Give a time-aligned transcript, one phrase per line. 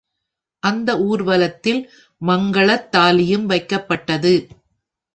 [0.63, 1.81] அந்த ஊர்வலத்தில்
[2.21, 4.35] மங்கலத்தாலியும் வைக்கப்பட்டது.